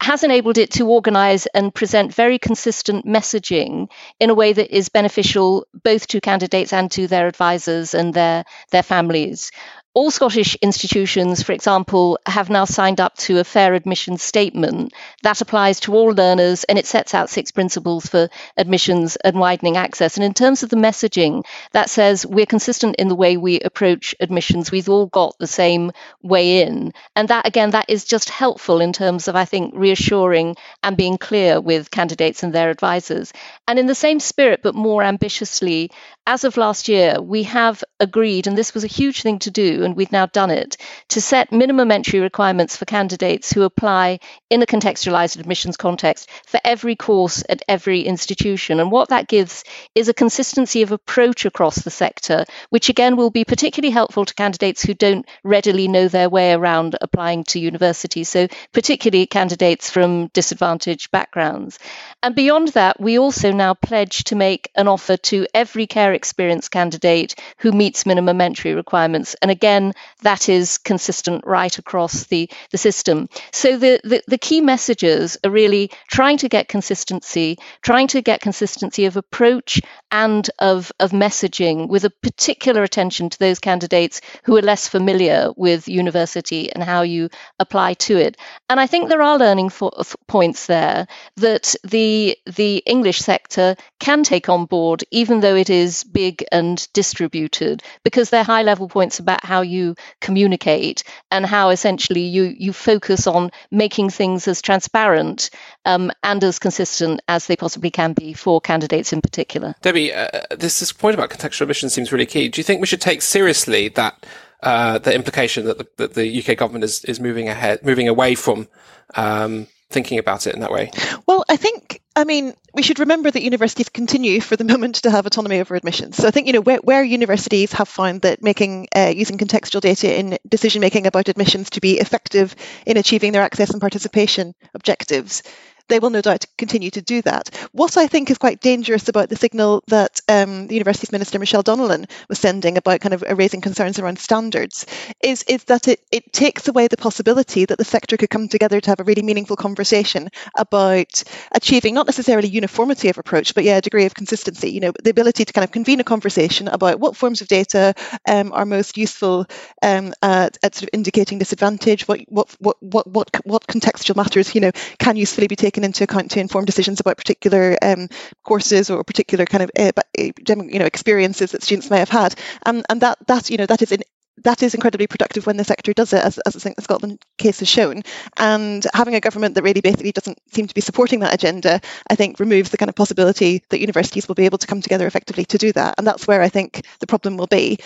[0.00, 3.88] has enabled it to organize and present very consistent messaging
[4.20, 8.44] in a way that is beneficial both to candidates and to their advisors and their,
[8.70, 9.50] their families.
[9.98, 14.92] All Scottish institutions, for example, have now signed up to a fair admissions statement
[15.24, 19.76] that applies to all learners and it sets out six principles for admissions and widening
[19.76, 20.16] access.
[20.16, 24.14] And in terms of the messaging, that says we're consistent in the way we approach
[24.20, 24.70] admissions.
[24.70, 25.90] We've all got the same
[26.22, 26.92] way in.
[27.16, 31.18] And that, again, that is just helpful in terms of, I think, reassuring and being
[31.18, 33.32] clear with candidates and their advisors.
[33.66, 35.90] And in the same spirit, but more ambitiously,
[36.28, 39.82] as of last year, we have agreed, and this was a huge thing to do,
[39.82, 40.76] and we've now done it,
[41.08, 46.60] to set minimum entry requirements for candidates who apply in a contextualized admissions context for
[46.64, 48.78] every course at every institution.
[48.78, 49.64] And what that gives
[49.94, 54.34] is a consistency of approach across the sector, which again will be particularly helpful to
[54.34, 58.28] candidates who don't readily know their way around applying to universities.
[58.28, 61.78] So, particularly candidates from disadvantaged backgrounds.
[62.22, 66.70] And beyond that, we also now pledge to make an offer to every care experienced
[66.70, 69.36] candidate who meets minimum entry requirements.
[69.40, 73.28] And again, that is consistent right across the, the system.
[73.52, 78.40] So the, the, the key messages are really trying to get consistency, trying to get
[78.40, 84.56] consistency of approach and of, of messaging with a particular attention to those candidates who
[84.56, 87.28] are less familiar with university and how you
[87.58, 88.36] apply to it.
[88.68, 89.92] And I think there are learning for,
[90.26, 96.04] points there that the the English sector can take on board, even though it is
[96.10, 102.22] big and distributed, because they're high level points about how you communicate and how essentially
[102.22, 105.50] you you focus on making things as transparent
[105.84, 109.74] um, and as consistent as they possibly can be for candidates in particular.
[109.82, 112.48] Debbie, uh, this, this point about contextual admissions seems really key.
[112.48, 114.26] Do you think we should take seriously that
[114.62, 118.34] uh, the implication that the, that the, UK government is, is moving ahead, moving away
[118.34, 118.66] from
[119.14, 120.90] um, thinking about it in that way?
[121.26, 125.10] Well, I think, I mean, we should remember that universities continue for the moment to
[125.10, 126.16] have autonomy over admissions.
[126.16, 129.80] So I think, you know, where, where universities have found that making, uh, using contextual
[129.80, 132.54] data in decision making about admissions to be effective
[132.86, 135.42] in achieving their access and participation objectives,
[135.88, 137.54] they will no doubt continue to do that.
[137.72, 141.62] What I think is quite dangerous about the signal that um, the Universities Minister Michelle
[141.62, 144.86] Donelan was sending about kind of raising concerns around standards
[145.22, 148.80] is, is that it, it takes away the possibility that the sector could come together
[148.80, 151.22] to have a really meaningful conversation about
[151.52, 154.70] achieving not necessarily uniformity of approach, but yeah, a degree of consistency.
[154.70, 157.94] You know, the ability to kind of convene a conversation about what forms of data
[158.28, 159.46] um, are most useful
[159.82, 164.60] um, at, at, sort of indicating disadvantage, what what what what what contextual matters, you
[164.60, 168.08] know, can usefully be taken taken into account to inform decisions about particular um,
[168.42, 172.34] courses or particular kind of uh, you know experiences that students may have had,
[172.66, 174.02] and and that that you know that is in,
[174.44, 177.20] that is incredibly productive when the sector does it, as, as I think the Scotland
[177.38, 178.02] case has shown.
[178.36, 182.14] And having a government that really basically doesn't seem to be supporting that agenda, I
[182.14, 185.44] think removes the kind of possibility that universities will be able to come together effectively
[185.46, 185.96] to do that.
[185.98, 187.78] And that's where I think the problem will be.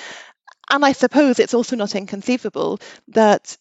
[0.70, 3.57] And I suppose it's also not inconceivable that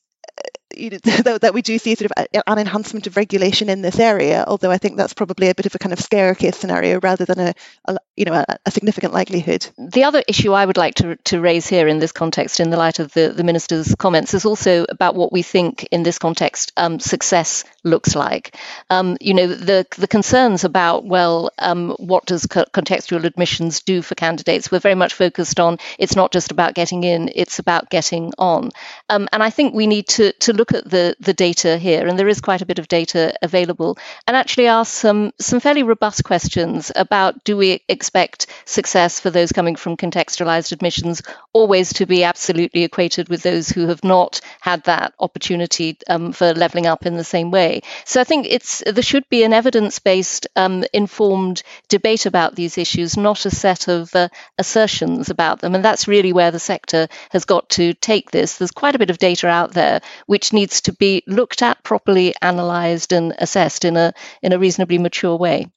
[0.76, 0.98] you know,
[1.40, 4.78] that we do see sort of an enhancement of regulation in this area, although I
[4.78, 7.54] think that's probably a bit of a kind of scare case scenario rather than a,
[7.86, 9.68] a you know a, a, significant likelihood.
[9.78, 12.78] The other issue I would like to, to raise here in this context, in the
[12.78, 16.72] light of the, the minister's comments, is also about what we think in this context
[16.78, 18.56] um, success looks like.
[18.90, 24.02] Um, you know, the the concerns about well, um, what does co- contextual admissions do
[24.02, 24.72] for candidates?
[24.72, 28.72] We're very much focused on it's not just about getting in; it's about getting on.
[29.10, 32.20] Um, and I think we need to to look at the, the data here, and
[32.20, 33.98] there is quite a bit of data available,
[34.28, 39.52] and actually ask some, some fairly robust questions about do we expect success for those
[39.52, 41.22] coming from contextualized admissions
[41.54, 46.54] always to be absolutely equated with those who have not had that opportunity um, for
[46.54, 47.82] leveling up in the same way.
[48.06, 53.18] So I think it's there should be an evidence-based, um, informed debate about these issues,
[53.18, 57.46] not a set of uh, assertions about them, and that's really where the sector has
[57.46, 58.58] got to take this.
[58.58, 62.34] There's quite a bit of data out there which needs to be looked at properly,
[62.42, 65.68] analysed, and assessed in a in a reasonably mature way.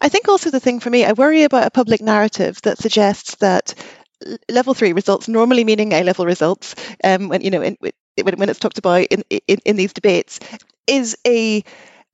[0.00, 3.36] I think also the thing for me, I worry about a public narrative that suggests
[3.36, 3.74] that
[4.48, 8.48] level three results, normally meaning A level results, um, when you know in, when, when
[8.48, 10.40] it's talked about in, in, in these debates,
[10.86, 11.62] is a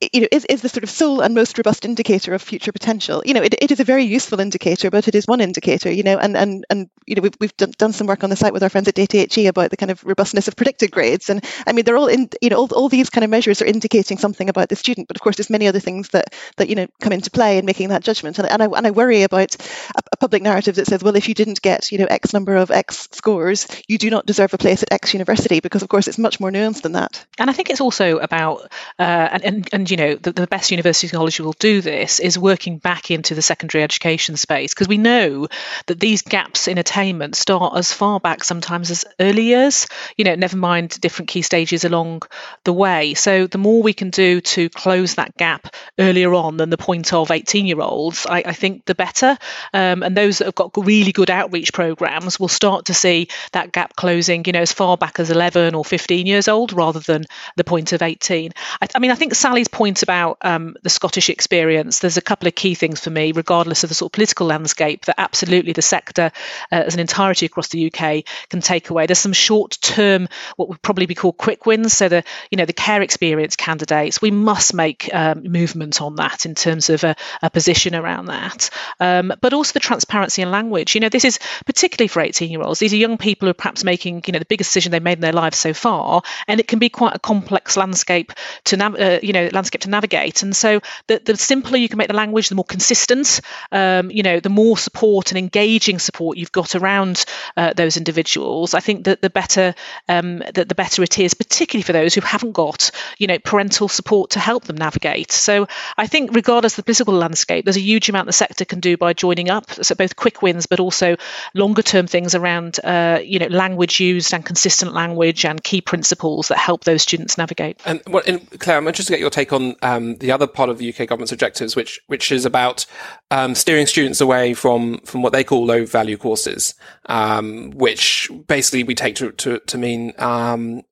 [0.00, 3.22] you know, is, is the sort of sole and most robust indicator of future potential.
[3.24, 5.90] You know, it, it is a very useful indicator, but it is one indicator.
[5.90, 8.36] You know, and and and you know, we've we've done, done some work on the
[8.36, 11.44] site with our friends at DataHE about the kind of robustness of predicted grades, and
[11.66, 12.28] I mean, they're all in.
[12.40, 15.16] You know, all, all these kind of measures are indicating something about the student, but
[15.16, 17.88] of course, there's many other things that that you know come into play in making
[17.90, 18.38] that judgment.
[18.38, 19.54] And, and I and I worry about
[19.96, 22.56] a, a public narrative that says, well, if you didn't get you know X number
[22.56, 26.08] of X scores, you do not deserve a place at X university, because of course
[26.08, 27.24] it's much more nuanced than that.
[27.38, 30.70] And I think it's also about uh, and, and and you know the, the best
[30.70, 34.96] university college will do this is working back into the secondary education space because we
[34.96, 35.46] know
[35.88, 39.86] that these gaps in attainment start as far back sometimes as early years.
[40.16, 42.22] You know, never mind different key stages along
[42.64, 43.12] the way.
[43.12, 47.12] So the more we can do to close that gap earlier on than the point
[47.12, 49.36] of 18 year olds, I, I think the better.
[49.74, 53.72] Um, and those that have got really good outreach programs will start to see that
[53.72, 57.24] gap closing, you know, as far back as 11 or 15 years old rather than
[57.56, 58.52] the point of 18.
[58.80, 62.46] I, I mean, I think Sally's point about um, the Scottish experience, there's a couple
[62.46, 65.82] of key things for me, regardless of the sort of political landscape, that absolutely the
[65.82, 66.30] sector
[66.70, 69.06] uh, as an entirety across the UK can take away.
[69.06, 71.92] There's some short term, what would probably be called quick wins.
[71.92, 76.46] So the, you know, the care experience candidates, we must make um, movement on that
[76.46, 78.70] in terms of a, a position around that.
[79.00, 80.94] Um, but also the transparency and language.
[80.94, 82.78] You know, this is particularly for 18 year olds.
[82.78, 85.18] These are young people who are perhaps making, you know, the biggest decision they've made
[85.18, 88.32] in their lives so far, and it can be quite a complex landscape
[88.66, 90.42] to, uh, you know, landscape to navigate.
[90.42, 93.40] And so the, the simpler you can make the language, the more consistent,
[93.72, 97.24] um, you know, the more support and engaging support you've got around
[97.56, 98.74] uh, those individuals.
[98.74, 99.74] I think that the better
[100.08, 103.88] um, that the better it is, particularly for those who haven't got, you know, parental
[103.88, 105.32] support to help them navigate.
[105.32, 108.80] So I think, regardless of the political landscape, there's a huge amount the sector can
[108.80, 109.70] do by joining up.
[109.70, 111.16] So both quick wins, but also
[111.54, 116.48] longer term things around, uh, you know, language used and consistent language and key principles
[116.48, 117.80] that help those students navigate.
[117.86, 118.22] And, well,
[118.58, 121.08] Clare, I'm interested to get your take on um, the other part of the UK
[121.08, 122.84] government's objectives, which which is about
[123.30, 126.74] um, steering students away from from what they call low value courses,
[127.06, 130.82] um, which basically we take to to, to mean um,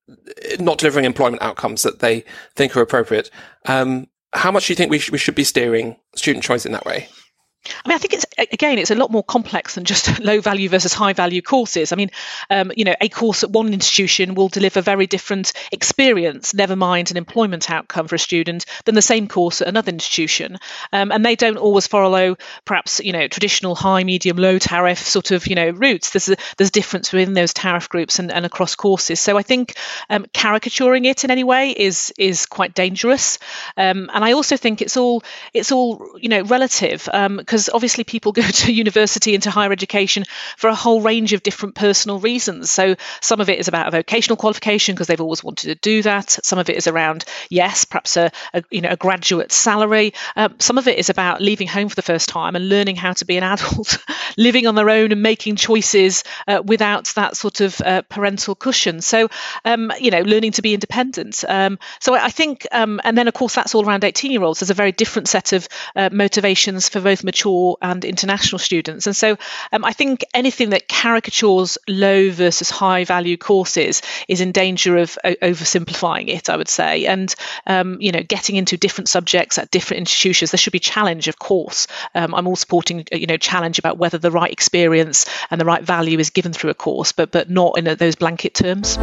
[0.58, 3.30] not delivering employment outcomes that they think are appropriate.
[3.66, 6.72] Um, how much do you think we, sh- we should be steering student choice in
[6.72, 7.08] that way?
[7.84, 10.68] I mean, I think it's again, it's a lot more complex than just low value
[10.68, 11.92] versus high value courses.
[11.92, 12.10] I mean,
[12.50, 17.10] um, you know, a course at one institution will deliver very different experience, never mind
[17.10, 20.58] an employment outcome for a student, than the same course at another institution.
[20.92, 25.30] Um, and they don't always follow, perhaps, you know, traditional high, medium, low tariff sort
[25.30, 26.10] of, you know, routes.
[26.10, 29.20] There's a, there's difference within those tariff groups and, and across courses.
[29.20, 29.74] So I think
[30.10, 33.38] um, caricaturing it in any way is is quite dangerous.
[33.76, 35.22] Um, and I also think it's all
[35.54, 37.08] it's all you know relative
[37.52, 40.24] because obviously people go to university and to higher education
[40.56, 42.70] for a whole range of different personal reasons.
[42.70, 46.00] So some of it is about a vocational qualification because they've always wanted to do
[46.02, 46.30] that.
[46.42, 50.14] Some of it is around yes, perhaps a, a you know a graduate salary.
[50.34, 53.12] Um, some of it is about leaving home for the first time and learning how
[53.12, 53.98] to be an adult,
[54.38, 59.02] living on their own and making choices uh, without that sort of uh, parental cushion.
[59.02, 59.28] So
[59.66, 61.44] um, you know, learning to be independent.
[61.46, 64.60] Um, so I think, um, and then of course that's all around 18 year olds.
[64.60, 67.41] There's a very different set of uh, motivations for both mature
[67.80, 69.06] and international students.
[69.06, 69.36] And so
[69.72, 75.18] um, I think anything that caricatures low versus high value courses is in danger of
[75.24, 77.06] o- oversimplifying it, I would say.
[77.06, 77.34] And,
[77.66, 81.38] um, you know, getting into different subjects at different institutions, there should be challenge, of
[81.38, 81.86] course.
[82.14, 85.82] Um, I'm all supporting, you know, challenge about whether the right experience and the right
[85.82, 88.96] value is given through a course, but, but not in a, those blanket terms.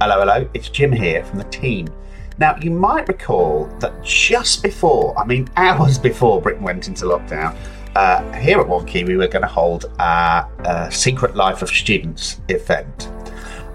[0.00, 0.48] Hello, hello.
[0.54, 1.88] It's Jim here from the team.
[2.38, 7.56] Now, you might recall that just before, I mean, hours before Britain went into lockdown,
[7.96, 13.10] uh, here at Wonkhe we were going to hold uh, Secret Life of Students event.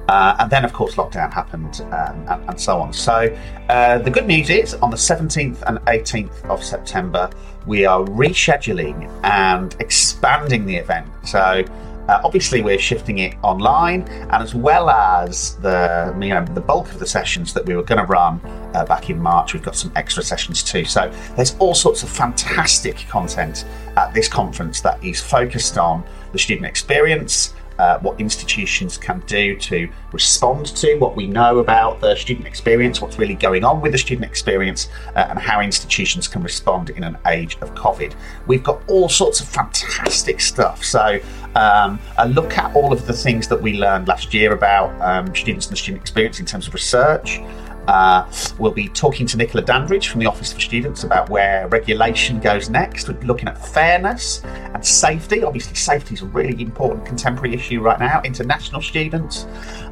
[0.08, 2.92] Uh, and then, of course, lockdown happened um, and, and, so on.
[2.92, 3.36] So,
[3.70, 7.30] uh, the good news is on the 17th and 18th of September,
[7.66, 11.08] we are rescheduling and expanding the event.
[11.26, 11.64] So,
[12.10, 16.92] uh, obviously, we're shifting it online, and as well as the you know the bulk
[16.92, 18.42] of the sessions that we were going to run
[18.74, 20.84] uh, back in March, we've got some extra sessions too.
[20.84, 26.40] So there's all sorts of fantastic content at this conference that is focused on the
[26.40, 32.16] student experience, uh, what institutions can do to respond to what we know about the
[32.16, 36.44] student experience, what's really going on with the student experience, uh, and how institutions can
[36.44, 38.14] respond in an age of COVID.
[38.48, 40.84] We've got all sorts of fantastic stuff.
[40.84, 41.20] So,
[41.56, 45.36] um, a look at all of the things that we learned last year about um,
[45.36, 47.40] students and the student experience in terms of research.
[47.88, 52.40] Uh, we'll be talking to Nicola Dandridge from the Office for Students about where regulation
[52.40, 53.10] goes next.
[53.10, 55.44] We're looking at fairness and safety.
[55.44, 58.22] Obviously, safety is a really important contemporary issue right now.
[58.24, 59.46] International students,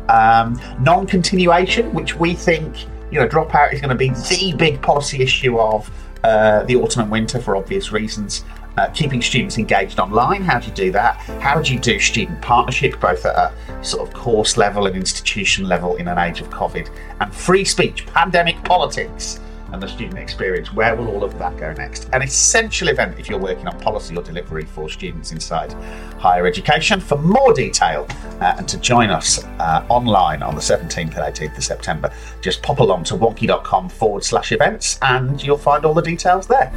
[0.10, 4.82] um, non continuation, which we think You know, dropout is going to be the big
[4.82, 5.92] policy issue of
[6.24, 8.46] uh, the autumn and winter for obvious reasons.
[8.82, 11.16] Uh, keeping students engaged online, how do you do that?
[11.40, 15.68] How do you do student partnership, both at a sort of course level and institution
[15.68, 16.90] level in an age of COVID?
[17.20, 19.40] And free speech, pandemic politics
[19.72, 20.74] and the student experience.
[20.74, 22.10] Where will all of that go next?
[22.12, 25.74] An essential event if you're working on policy or delivery for students inside
[26.18, 27.00] higher education.
[27.00, 28.08] For more detail
[28.40, 32.64] uh, and to join us uh, online on the 17th and 18th of September, just
[32.64, 36.74] pop along to wonkhe.com forward slash events and you'll find all the details there.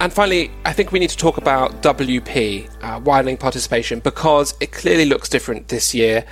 [0.00, 4.70] And finally, I think we need to talk about WP, uh, widening participation, because it
[4.72, 6.24] clearly looks different this year.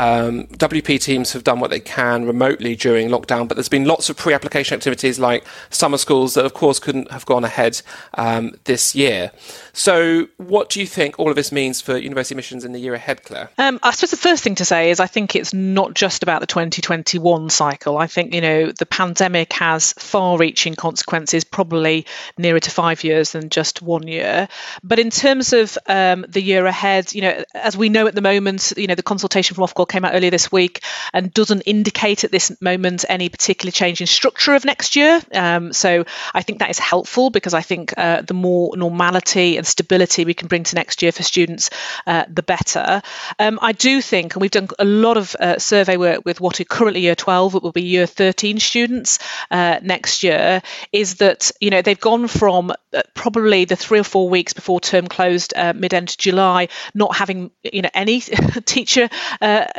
[0.00, 4.08] Um, WP teams have done what they can remotely during lockdown, but there's been lots
[4.08, 7.82] of pre application activities like summer schools that, of course, couldn't have gone ahead
[8.14, 9.30] um, this year.
[9.74, 12.94] So, what do you think all of this means for university missions in the year
[12.94, 13.50] ahead, Clare?
[13.58, 16.40] Um, I suppose the first thing to say is I think it's not just about
[16.40, 17.98] the 2021 cycle.
[17.98, 22.06] I think, you know, the pandemic has far reaching consequences, probably
[22.38, 24.48] nearer to five years than just one year.
[24.82, 28.22] But in terms of um, the year ahead, you know, as we know at the
[28.22, 30.82] moment, you know, the consultation from Ofqual came out earlier this week
[31.12, 35.20] and doesn't indicate at this moment any particular change in structure of next year.
[35.32, 39.66] Um, so I think that is helpful because I think uh, the more normality and
[39.66, 41.70] stability we can bring to next year for students,
[42.06, 43.02] uh, the better.
[43.38, 46.60] Um, I do think, and we've done a lot of uh, survey work with what
[46.60, 49.18] are currently year 12, it will be year 13 students
[49.50, 50.62] uh, next year,
[50.92, 54.80] is that, you know, they've gone from uh, probably the three or four weeks before
[54.80, 58.20] term closed uh, mid-end July, not having, you know, any
[58.64, 59.08] teacher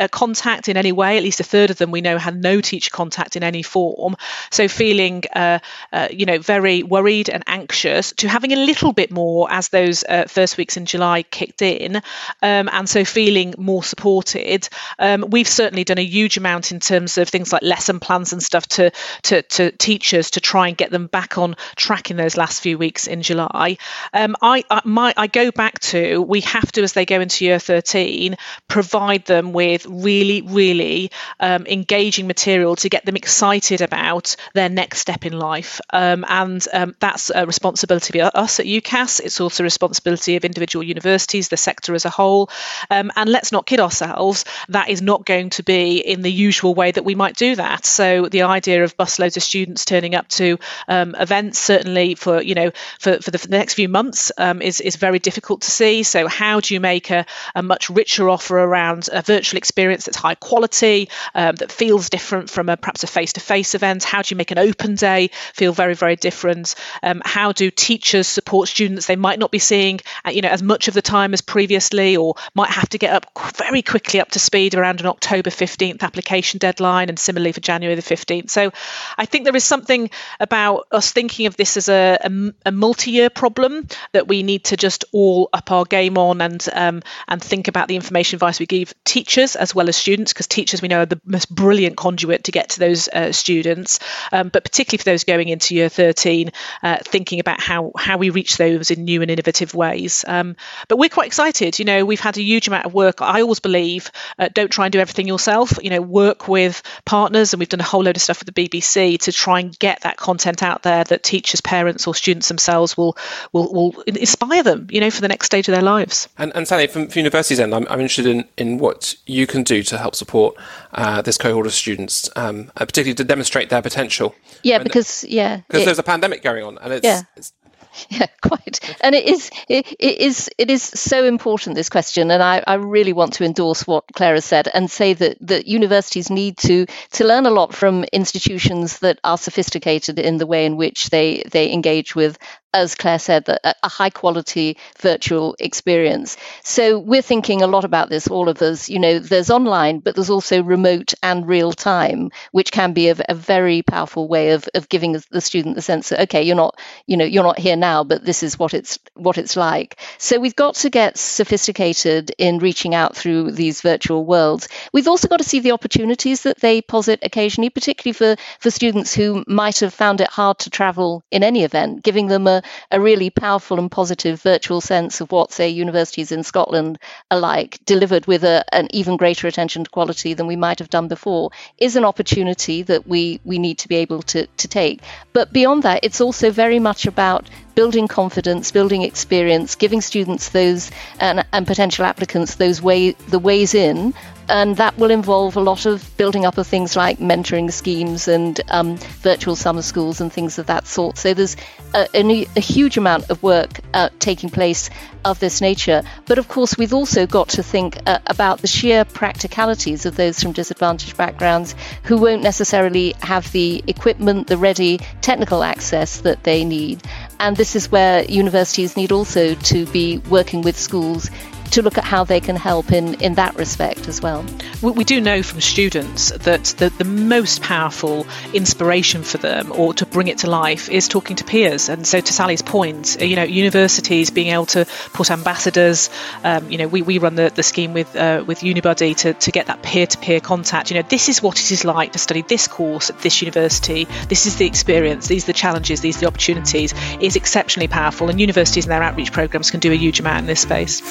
[0.08, 1.18] contact in any way.
[1.18, 4.16] At least a third of them we know had no teacher contact in any form.
[4.52, 5.60] So feeling, uh,
[5.92, 10.04] uh, you know, very worried and anxious to having a little bit more as those
[10.04, 11.98] uh, first weeks in July kicked in,
[12.42, 14.68] um, and so feeling more supported.
[15.00, 18.42] Um, we've certainly done a huge amount in terms of things like lesson plans and
[18.42, 18.92] stuff to,
[19.24, 22.78] to to teachers to try and get them back on track in those last few
[22.78, 23.78] weeks in July.
[24.14, 27.46] Um, I I, my, I go back to we have to as they go into
[27.46, 28.38] year 13
[28.68, 35.00] provide them with really, really um, engaging material to get them excited about their next
[35.00, 35.80] step in life.
[35.92, 39.20] Um, and um, that's a responsibility of us at UCAS.
[39.20, 42.50] It's also a responsibility of individual universities, the sector as a whole.
[42.90, 46.74] Um, and let's not kid ourselves, that is not going to be in the usual
[46.74, 47.86] way that we might do that.
[47.86, 50.58] So the idea of busloads of students turning up to
[50.88, 54.62] um, events, certainly for you know for, for the, for the next few months, um,
[54.62, 56.04] is is very difficult to see.
[56.04, 57.26] So how do you make a,
[57.56, 62.50] a much richer offer around a virtual experience that's high quality, um, that feels different
[62.50, 64.04] from a perhaps a face-to-face event?
[64.04, 66.76] How do you make an open day feel very, very different?
[67.04, 70.62] Um, how do teachers support students they might not be seeing, uh, you know, as
[70.62, 74.32] much of the time as previously, or might have to get up very quickly up
[74.32, 78.50] to speed around an October 15th application deadline, and similarly for January the 15th.
[78.50, 78.72] So,
[79.18, 80.10] I think there is something
[80.40, 84.78] about us thinking of this as a, a, a multi-year problem that we need to
[84.78, 88.66] just all up our game on and um, and think about the information advice we
[88.66, 92.46] give teachers as well as students, because teachers we know are the most brilliant conduit
[92.46, 94.00] to get to those uh, students,
[94.32, 96.52] um, but particularly for those going into year 13,
[96.84, 100.26] uh, thinking about how how we reach those in new and innovative ways.
[100.28, 100.56] Um,
[100.88, 101.80] but we're quite excited.
[101.80, 103.22] You know, we've had a huge amount of work.
[103.22, 105.78] I always believe uh, don't try and do everything yourself.
[105.82, 108.68] You know, work with partners, and we've done a whole load of stuff with the
[108.68, 112.98] BBC to try and get that content out there that teachers, parents, or students themselves
[112.98, 113.16] will
[113.54, 114.88] will will inspire them.
[114.90, 116.28] You know, for the next stage of their lives.
[116.38, 119.64] And, and Sally, from, from universities end, I'm, I'm interested in, in what you can
[119.64, 120.56] do to help support
[120.94, 124.34] uh, this cohort of students, um, uh, particularly to demonstrate their potential.
[124.64, 127.22] Yeah, because yeah, because there's a pandemic going on, and it's, yeah.
[127.36, 127.54] it's
[128.10, 132.42] yeah quite and it is it, it is it is so important this question and
[132.42, 136.30] I, I really want to endorse what clare has said and say that that universities
[136.30, 140.78] need to to learn a lot from institutions that are sophisticated in the way in
[140.78, 142.38] which they they engage with
[142.74, 146.38] as Clare said, a, a high quality virtual experience.
[146.64, 148.90] So we're thinking a lot about this, all of us.
[148.90, 153.16] You know, there's online, but there's also remote and real time, which can be a,
[153.28, 156.80] a very powerful way of, of giving the student the sense that okay, you're not,
[157.08, 160.00] you know, you're not here now, but this is what it's what it's like.
[160.18, 164.68] So we've got to get sophisticated in reaching out through these virtual worlds.
[164.94, 169.14] We've also got to see the opportunities that they posit occasionally, particularly for for students
[169.14, 172.61] who might have found it hard to travel in any event, giving them a
[172.92, 177.00] a, really powerful and positive virtual sense of what, say, universities in Scotland
[177.30, 180.90] are like, delivered with a, an even greater attention to quality than we might have
[180.90, 185.02] done before, is an opportunity that we, we need to be able to, to take.
[185.34, 190.92] But beyond that, it's also very much about building confidence, building experience, giving students those
[191.20, 194.14] and, and potential applicants those way the ways in
[194.52, 198.60] and that will involve a lot of building up of things like mentoring schemes and
[198.70, 201.18] um, virtual summer schools and things of that sort.
[201.18, 201.56] So there's
[201.94, 204.90] a, a, a huge amount of work uh, taking place
[205.24, 206.04] of this nature.
[206.26, 210.44] But of course, we've also got to think uh, about the sheer practicalities of those
[210.44, 211.74] from disadvantaged backgrounds
[212.04, 217.02] who won't necessarily have the equipment, the ready technical access that they need.
[217.40, 221.30] And this is where universities need also to be working with schools
[221.72, 224.46] to look at how they can help in, in that respect as well.
[224.82, 230.06] We, do know from students that the, the most powerful inspiration for them or to
[230.06, 231.90] bring it to life is talking to peers.
[231.90, 236.10] And so, to Sally's point, you know, universities being able to put ambassadors,
[236.44, 239.52] um, you know, we, we run the, the scheme with uh, with Unibuddy to, to
[239.52, 240.92] get that peer to peer contact.
[240.92, 244.06] You know, this is what it is like to study this course at this university.
[244.30, 248.30] This is the experience, these are the challenges, these are the opportunities, is exceptionally powerful.
[248.30, 251.02] And universities and their outreach programs can do a huge amount in this space.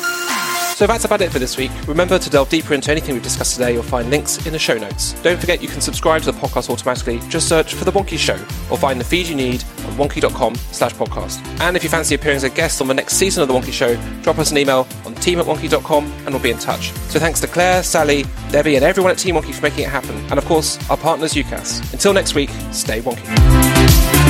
[0.80, 1.70] So that's about it for this week.
[1.86, 4.78] Remember to delve deeper into anything we've discussed today, you'll find links in the show
[4.78, 5.12] notes.
[5.20, 7.18] Don't forget you can subscribe to the podcast automatically.
[7.28, 10.94] Just search for The Wonkhe Show or find the feed you need on wonkhe.com slash
[10.94, 11.46] podcast.
[11.60, 13.70] And if you fancy appearing as a guest on the next season of The Wonkhe
[13.70, 16.92] Show, drop us an email on team at wonkhe.com and we'll be in touch.
[17.10, 20.16] So thanks to Clare, Sally, Debbie and everyone at Team Wonkhe for making it happen.
[20.30, 21.92] And of course, our partners UCAS.
[21.92, 24.29] Until next week, stay wonky.